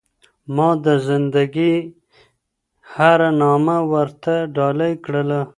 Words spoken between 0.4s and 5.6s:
ما د زنده ګۍ هره نامـــه ورتـــه ډالۍ كړله